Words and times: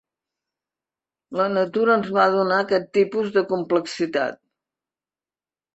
La 1.41 1.45
natura 1.57 1.97
ens 1.99 2.09
va 2.17 2.25
donar 2.39 2.59
aquest 2.65 2.91
tipus 3.01 3.33
de 3.39 3.47
complexitat. 3.55 4.45